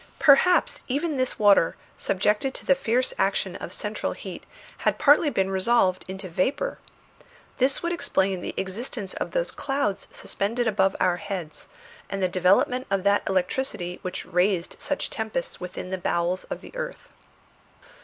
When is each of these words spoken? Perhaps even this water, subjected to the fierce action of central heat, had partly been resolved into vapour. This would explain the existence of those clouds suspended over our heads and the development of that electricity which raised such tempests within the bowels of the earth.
Perhaps 0.17 0.79
even 0.87 1.17
this 1.17 1.37
water, 1.37 1.75
subjected 1.95 2.55
to 2.55 2.65
the 2.65 2.73
fierce 2.73 3.13
action 3.19 3.55
of 3.57 3.71
central 3.71 4.13
heat, 4.13 4.45
had 4.79 4.97
partly 4.97 5.29
been 5.29 5.51
resolved 5.51 6.05
into 6.07 6.27
vapour. 6.27 6.79
This 7.59 7.83
would 7.83 7.91
explain 7.91 8.41
the 8.41 8.55
existence 8.57 9.13
of 9.13 9.29
those 9.29 9.51
clouds 9.51 10.07
suspended 10.09 10.67
over 10.67 10.97
our 10.99 11.17
heads 11.17 11.67
and 12.09 12.19
the 12.19 12.27
development 12.27 12.87
of 12.89 13.03
that 13.03 13.29
electricity 13.29 13.99
which 14.01 14.25
raised 14.25 14.75
such 14.79 15.11
tempests 15.11 15.59
within 15.59 15.91
the 15.91 15.99
bowels 15.99 16.45
of 16.45 16.61
the 16.61 16.75
earth. 16.75 17.09